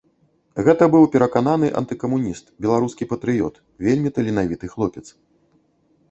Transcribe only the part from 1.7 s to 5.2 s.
антыкамуніст, беларускі патрыёт, вельмі таленавіты хлопец.